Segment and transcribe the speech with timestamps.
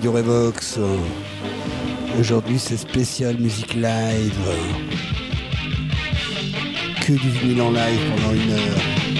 [0.00, 0.78] Radio Revox.
[2.18, 4.32] Aujourd'hui, c'est spécial musique live.
[7.02, 9.19] Que du vinyle en live pendant une heure.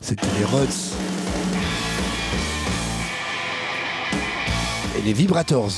[0.00, 0.66] C'était les Rods.
[4.96, 5.72] Et les Vibrators.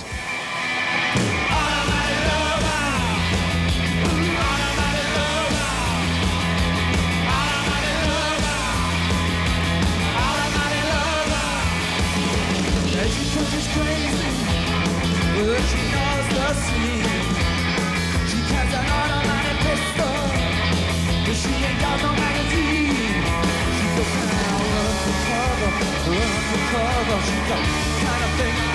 [26.73, 27.59] 커버진 건
[28.07, 28.72] 하나 땡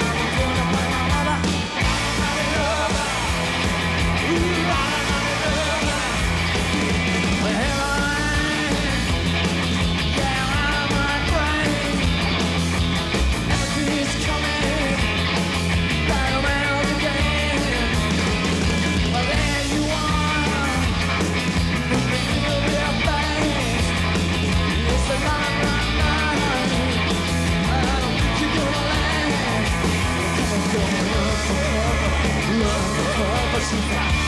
[33.58, 34.27] ocean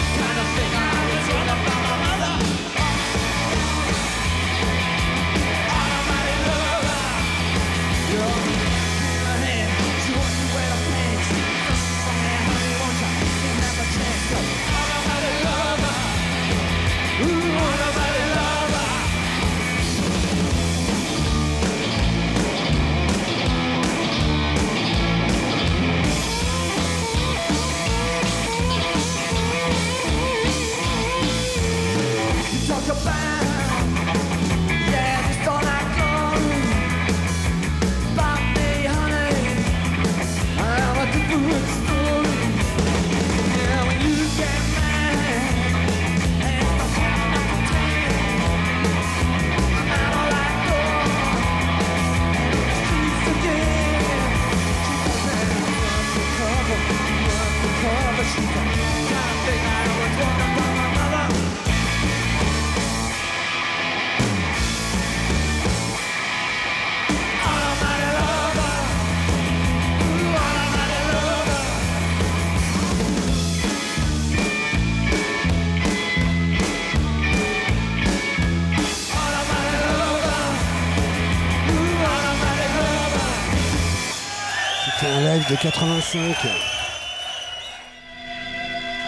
[85.49, 86.35] de 85.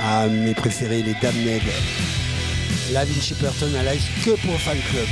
[0.04, 1.62] Ah, mes préférés, les Damned.
[2.92, 5.08] Lavin Shepperton, un live que pour Fan Club.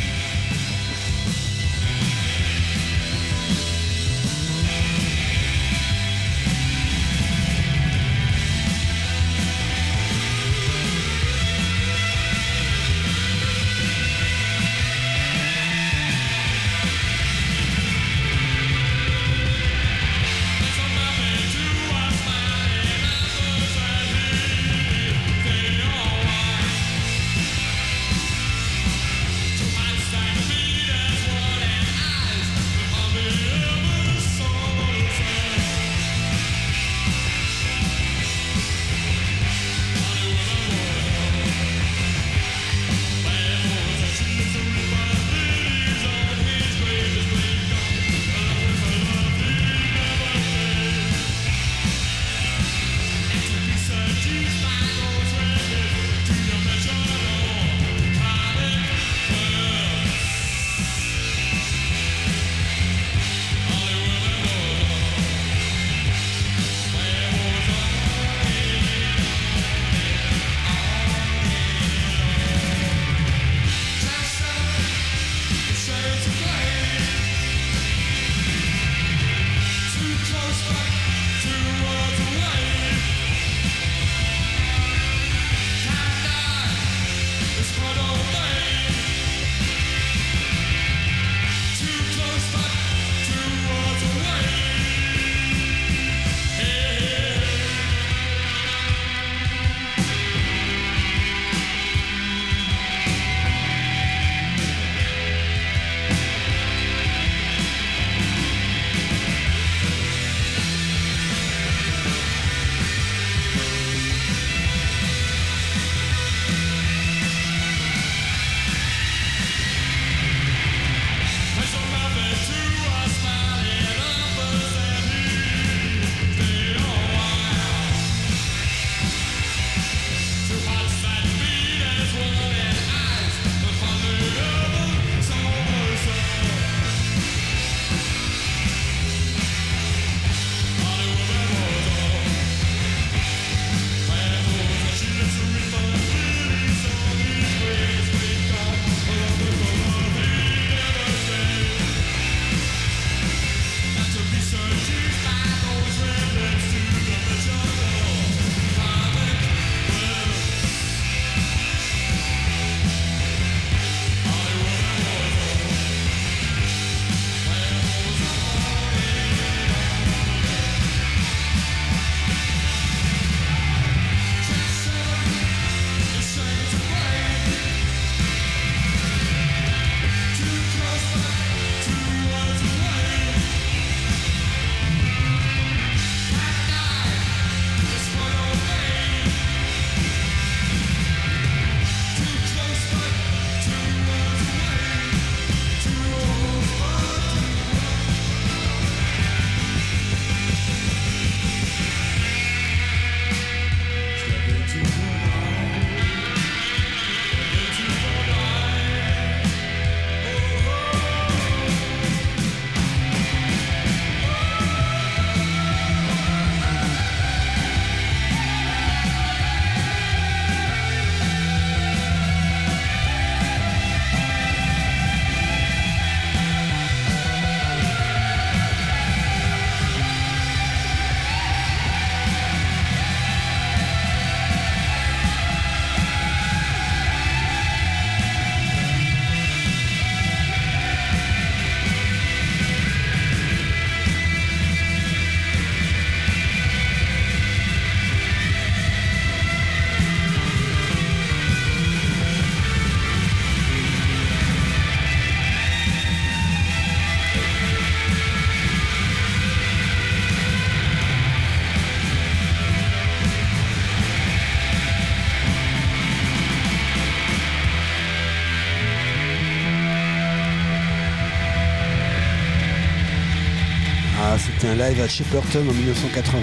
[274.64, 276.40] Un live à Shepperton en 1980.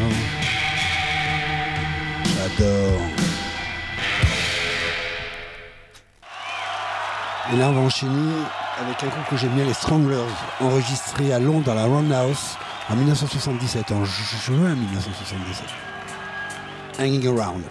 [2.24, 3.00] J'adore.
[7.52, 8.32] Et là, on va enchaîner
[8.80, 10.16] avec un groupe que j'aime bien, les Stranglers,
[10.60, 12.56] enregistré à Londres dans la Roundhouse
[12.90, 15.66] En 1977, en juin 1977.
[16.98, 17.62] Hanging Around.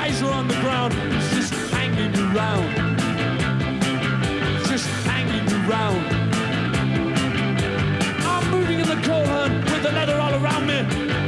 [0.00, 0.92] guys are on the ground.
[0.94, 2.68] He's just hanging around.
[4.72, 6.02] Just hanging around.
[8.32, 10.78] I'm moving in the coal hunt with the leather all around me.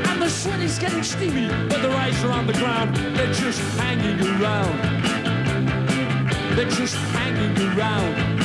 [0.08, 2.94] And the sweat is getting steamy, but the eyes are on the ground.
[3.16, 4.76] They're just hanging around.
[6.54, 8.39] They're just hanging around.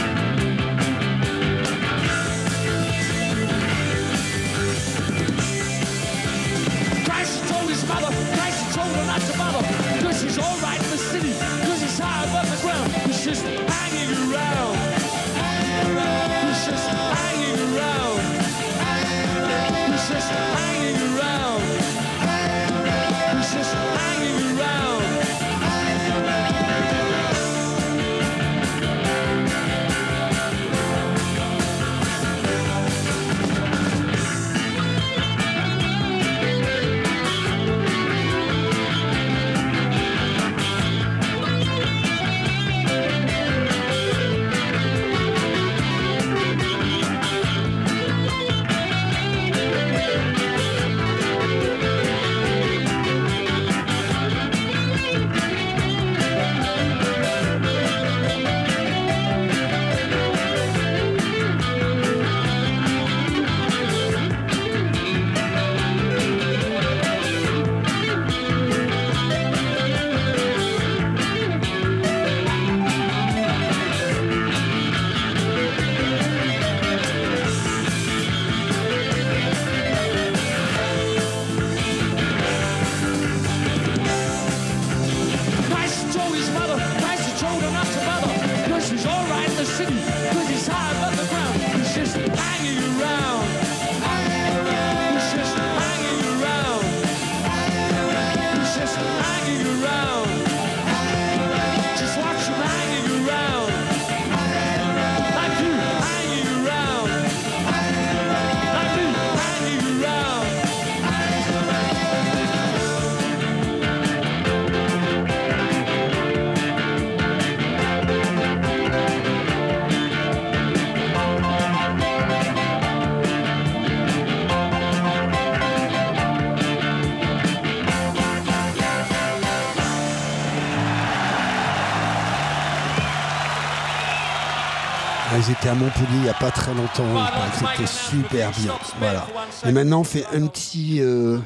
[135.75, 137.25] Montpellier il n'y a pas très longtemps.
[137.59, 138.73] C'était super bien.
[138.99, 139.27] Voilà.
[139.65, 141.39] Et maintenant, on fait un petit, euh,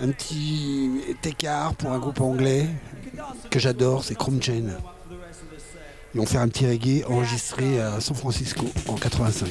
[0.00, 0.90] un petit
[1.24, 2.66] écart pour un groupe anglais
[3.50, 4.68] que j'adore, c'est Chrome Chain.
[6.14, 9.48] Ils vont faire un petit reggae enregistré à San Francisco en 85.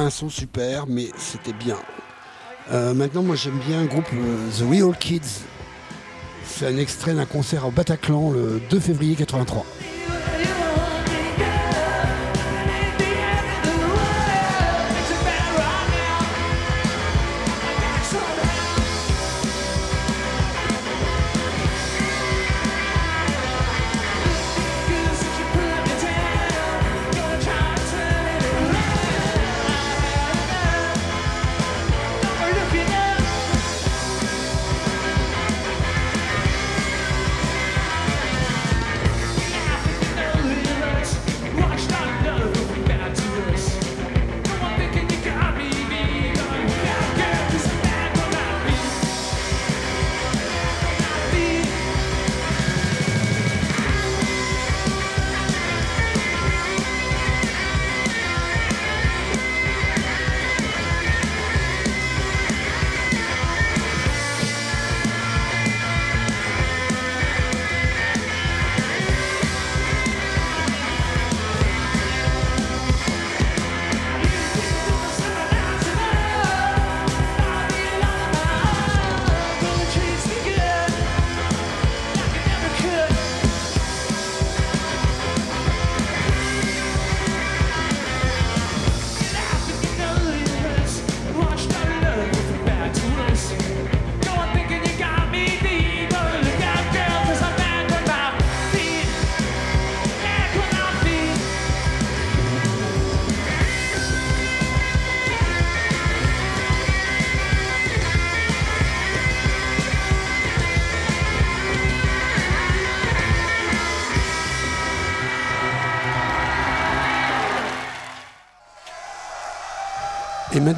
[0.00, 1.76] Un son super, mais c'était bien.
[2.72, 5.42] Euh, maintenant, moi j'aime bien un groupe euh, The Real Kids.
[6.44, 9.64] C'est un extrait d'un concert au Bataclan le 2 février 83.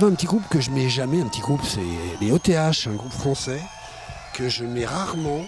[0.05, 1.79] Un petit groupe que je mets jamais, un petit groupe, c'est
[2.21, 3.61] les OTH, un groupe français
[4.35, 5.45] que je mets rarement.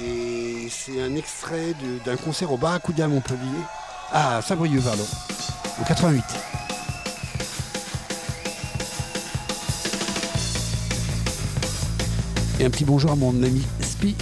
[0.00, 3.38] Et c'est un extrait d'un concert au Barracuda à Montpellier.
[4.12, 5.04] Ah, Saint-Brieuc, pardon.
[5.80, 6.24] En 88.
[12.58, 14.16] Et un petit bonjour à mon ami Spi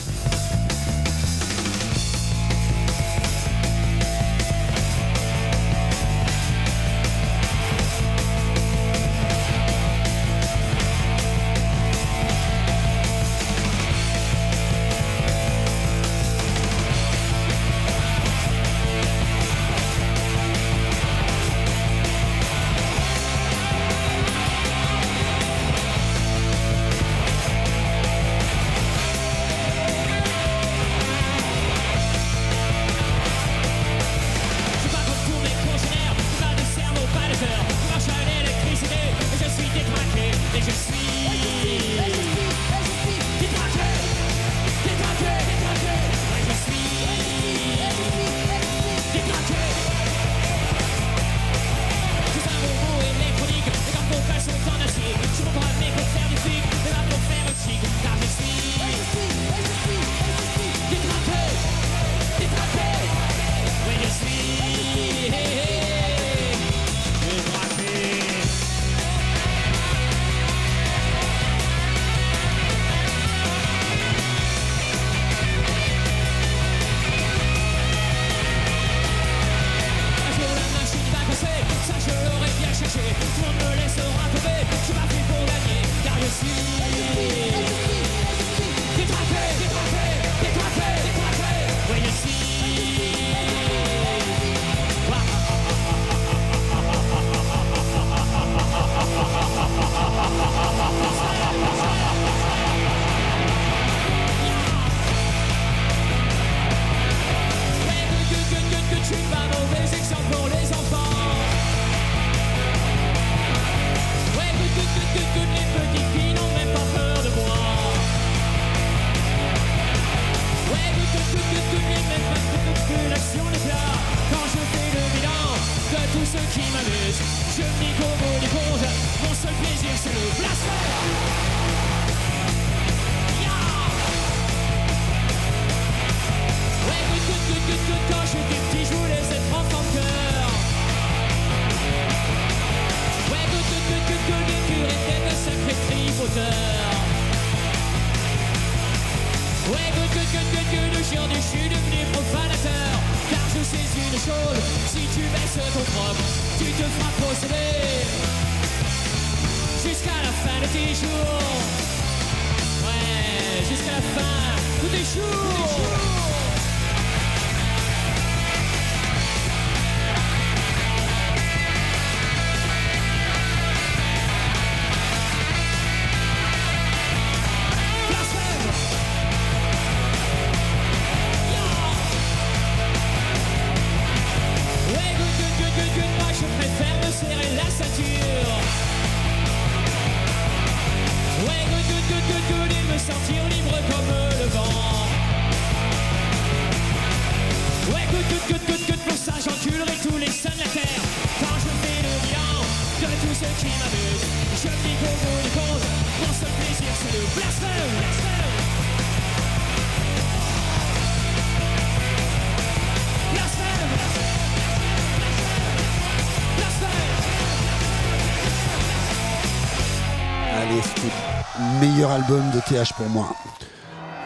[222.40, 223.34] de TH pour moi.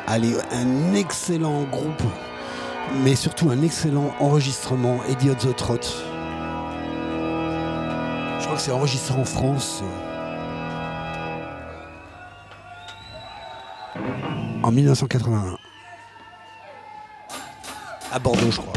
[0.06, 2.02] Allez, un excellent groupe,
[3.02, 5.80] mais surtout un excellent enregistrement, Eddie the Trot.
[8.38, 9.82] Je crois que c'est enregistré en France.
[14.62, 15.56] En 1981.
[18.12, 18.72] À Bordeaux, je crois.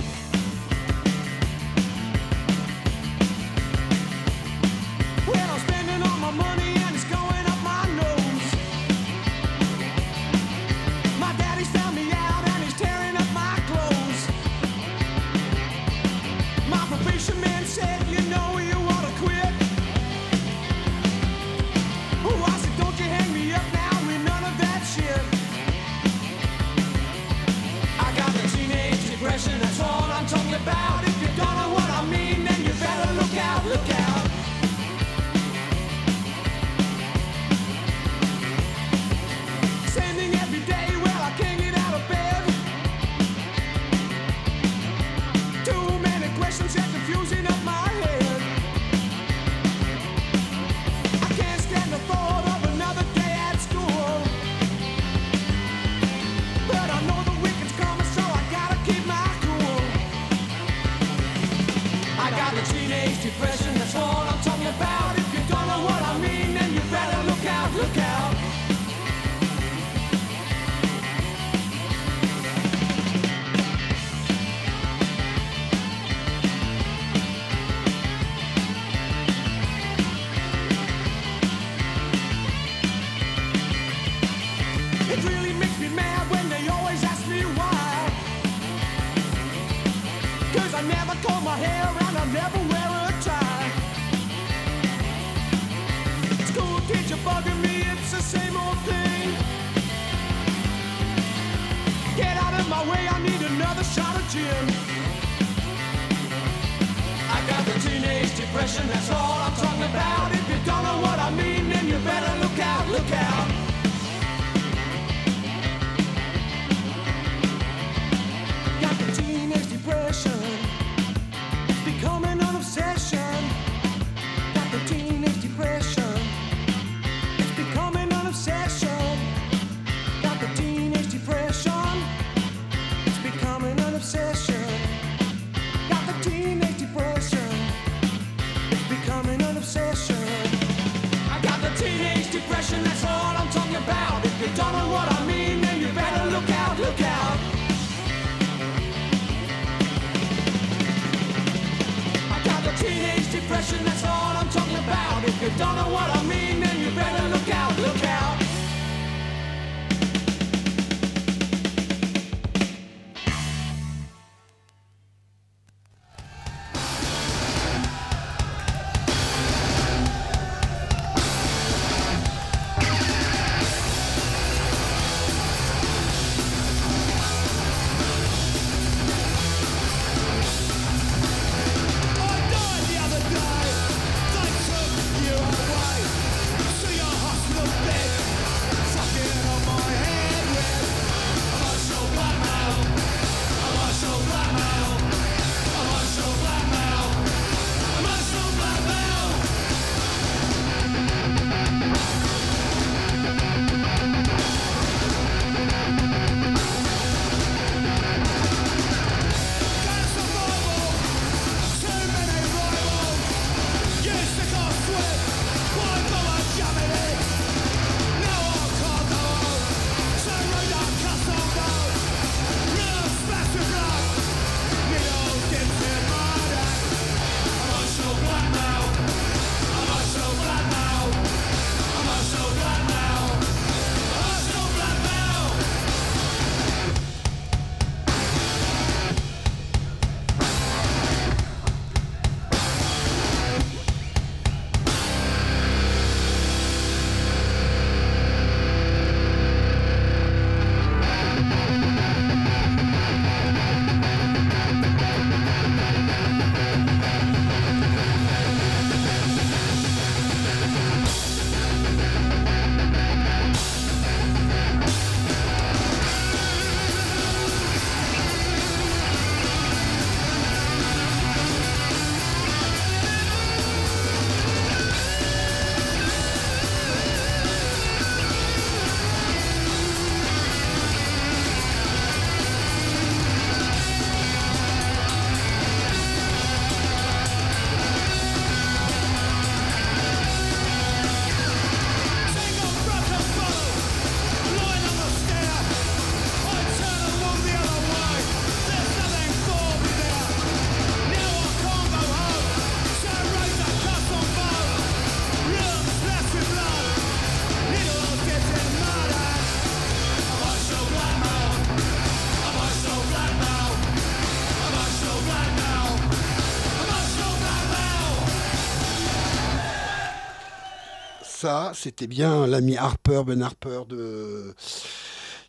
[321.74, 324.54] C'était bien l'ami Harper, Ben Harper de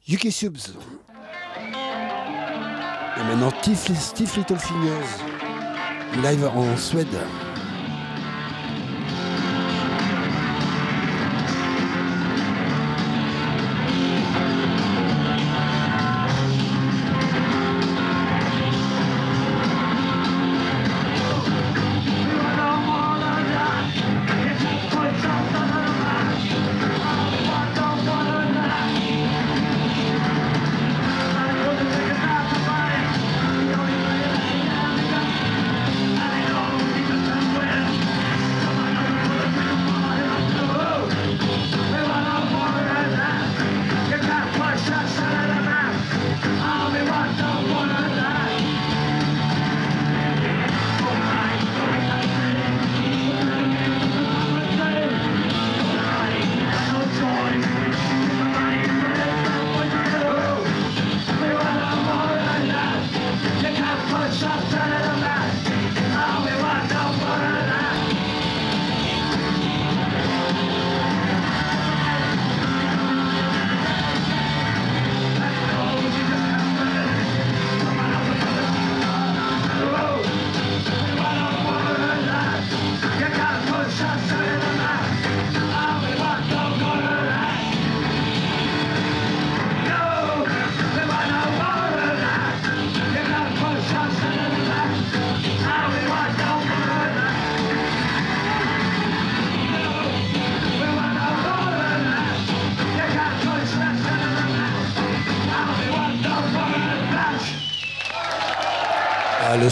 [0.08, 0.74] UK Subs.
[3.16, 7.06] Et maintenant, Steve, Steve Littlefingers, live en Suède.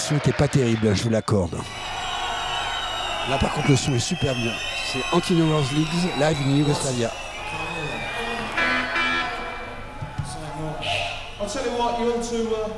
[0.09, 1.55] Son n'était pas terrible, je vous l'accorde.
[3.29, 4.53] Là par contre le son est super bien.
[4.91, 7.11] C'est Antino Wars Leagues live in Yugoslavia.
[11.39, 12.69] I'll tell you what, you want to, uh,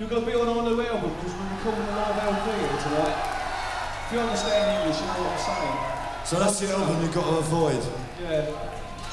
[0.00, 2.78] you're going to be on our new album because we're recording a live LP here
[2.82, 3.16] tonight.
[4.06, 5.78] If you understand English, you know what I'm saying.
[6.24, 7.82] So that's the album you've got to avoid?
[8.20, 8.46] Yeah.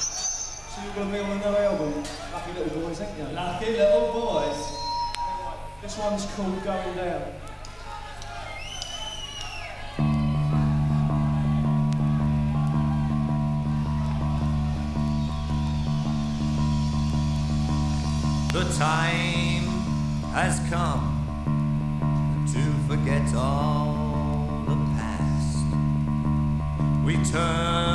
[0.00, 3.34] So you're going to be on a new album, Lucky Little Boys, ain't you?
[3.34, 4.85] Lucky Little Boys.
[5.82, 7.22] This one's called Going Down.
[18.52, 19.66] The time
[20.32, 21.12] has come
[22.52, 25.58] to forget all the past.
[27.04, 27.85] We turn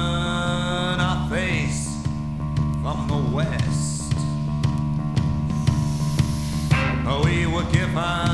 [7.93, 8.30] mind.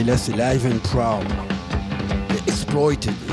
[0.00, 1.26] Et là, c'est Live and Proud.
[2.46, 3.29] Exploited.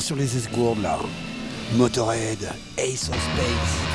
[0.00, 0.98] Sur les esgourdes là.
[1.76, 2.38] Motorhead,
[2.78, 3.87] Ace of Space.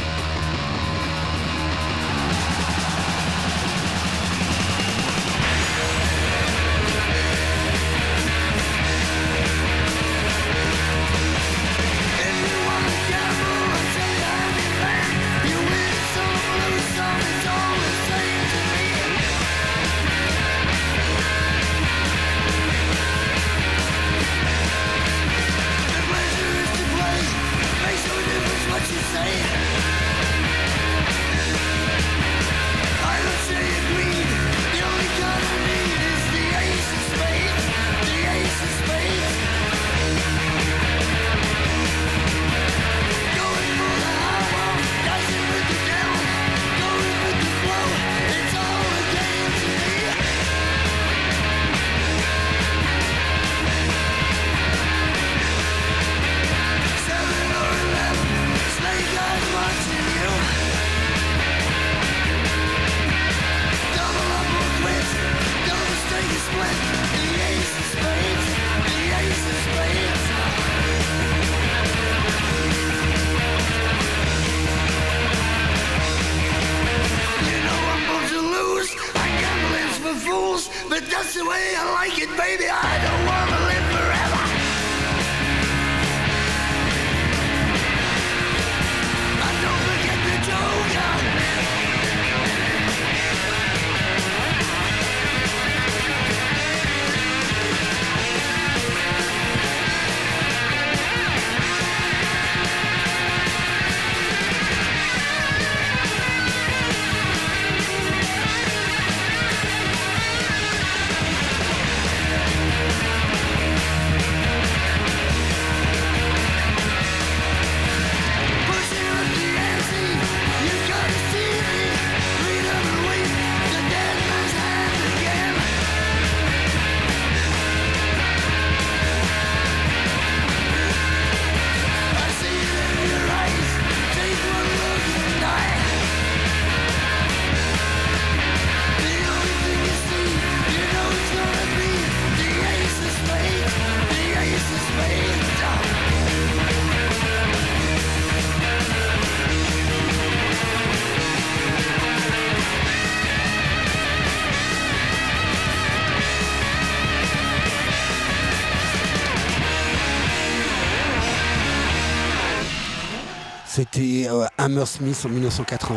[163.75, 165.95] C'était euh, Hammersmith en 1980.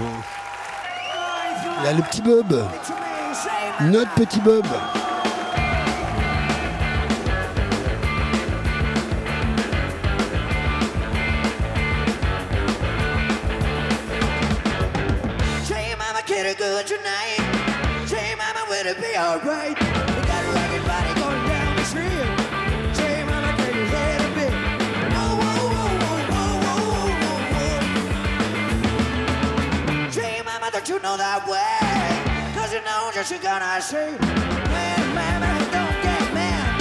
[1.84, 2.66] Là, le petit Bob.
[3.82, 4.64] Notre petit Bob.
[15.64, 17.36] Say, mama, get good tonight.
[30.86, 32.54] Say, you know that way?
[32.54, 33.96] Cause you know just you're gonna see.
[33.96, 36.80] When mama don't get mad.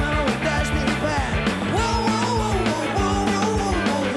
[0.00, 1.32] Mama, we does me bad.
[1.74, 4.10] Whoa, whoa, whoa, whoa, whoa, whoa, whoa,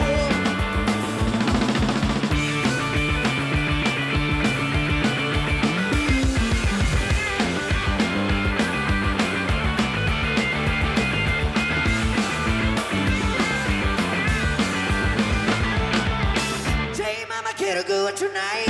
[16.81, 16.93] whoa.
[16.93, 18.66] Say, mama, get a good tonight.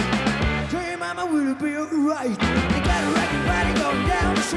[4.48, 4.54] Cause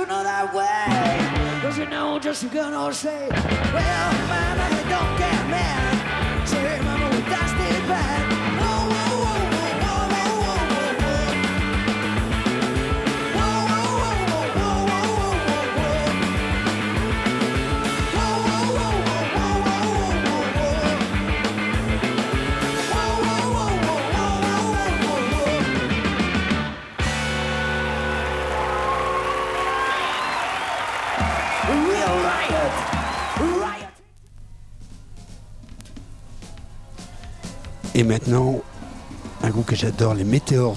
[0.00, 1.60] you know that way?
[1.62, 6.03] 'Cause you know just gonna say, well, mama, don't get mad.
[37.96, 38.60] Et maintenant,
[39.42, 40.76] un groupe que j'adore, les Meteors.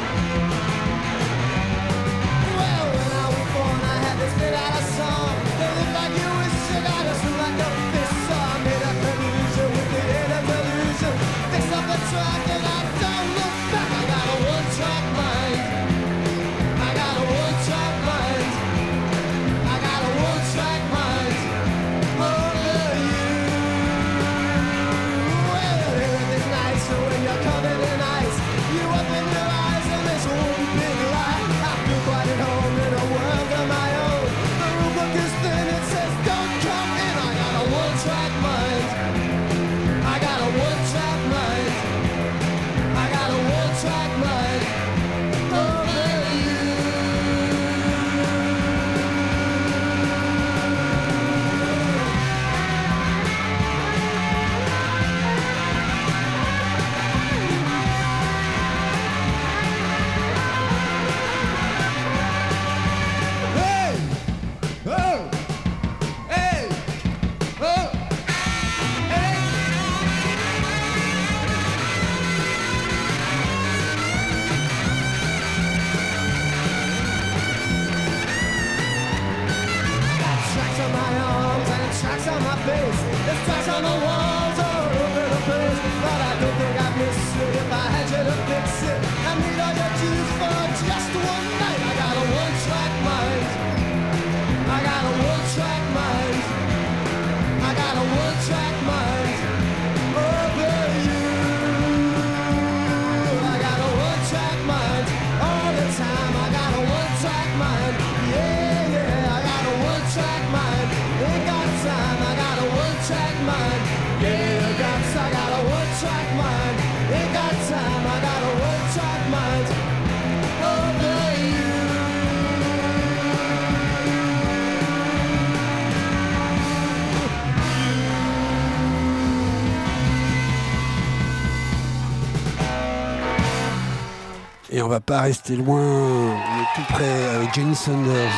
[134.83, 138.31] On va pas rester loin, mais tout près, avec Jenny Saunders.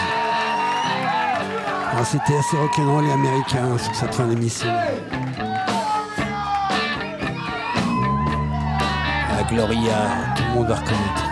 [2.03, 4.67] C'était assez rock'n'roll et américain hein, sur cette fin d'émission.
[9.37, 9.95] La Gloria,
[10.35, 11.23] tout le monde va reconnaître.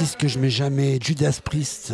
[0.00, 1.92] artiste que je mets jamais, Judas Priest.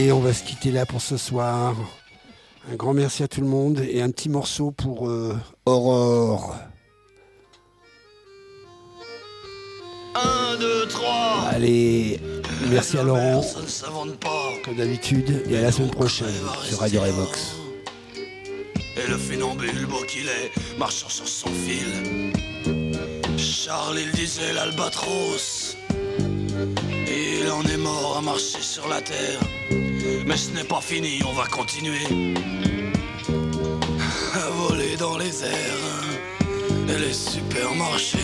[0.00, 1.76] Allez, on va se quitter là pour ce soir.
[2.72, 5.36] Un grand merci à tout le monde et un petit morceau pour euh,
[5.66, 6.56] Aurore.
[10.14, 11.48] 1, 2, 3.
[11.50, 12.18] Allez,
[12.70, 14.52] merci à Laurent, Ça ne s'invente pas.
[14.64, 16.32] comme d'habitude, et à la semaine prochaine
[16.62, 17.56] sur Radio Revox.
[18.96, 22.32] Et le funambule, beau qu'il est, marchant sur son fil.
[23.36, 25.59] Charles, il disait l'albatros.
[27.06, 29.40] Il en est mort à marcher sur la terre.
[30.26, 32.06] Mais ce n'est pas fini, on va continuer.
[34.34, 35.90] À voler dans les airs
[36.88, 38.18] et les supermarchés.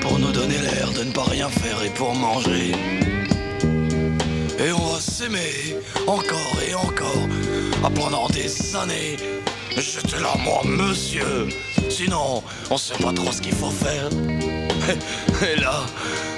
[0.00, 2.72] Pour nous donner l'air de ne pas rien faire et pour manger.
[4.58, 5.76] Et on va s'aimer
[6.06, 7.28] encore et encore
[7.84, 9.16] ah, pendant des années.
[9.76, 11.48] J'étais là, moi, monsieur.
[11.88, 14.08] Sinon, on sait pas trop ce qu'il faut faire.
[15.42, 15.84] Et là,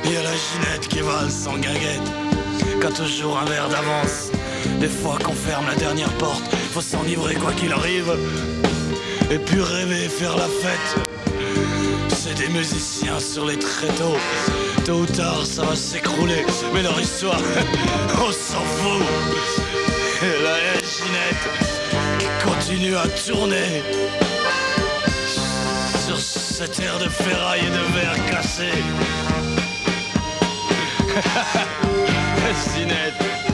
[0.04, 2.10] il y a la Ginette qui valse sans guinguette.
[2.80, 4.30] Qu'a toujours un verre d'avance.
[4.80, 6.42] Des fois qu'on ferme la dernière porte,
[6.72, 8.16] faut s'enivrer quoi qu'il arrive.
[9.30, 11.08] Et puis rêver, faire la fête.
[12.08, 14.16] C'est des musiciens sur les tréteaux.
[14.84, 16.44] Tôt ou tard, ça va s'écrouler.
[16.74, 17.40] Mais leur histoire,
[18.18, 19.02] on s'en fout.
[20.22, 21.44] Et la Ginette
[22.18, 23.82] qui continue à tourner
[26.54, 28.70] cette air de ferraille et de verre cassé.